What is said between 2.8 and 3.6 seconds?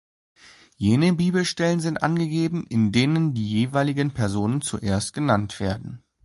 denen die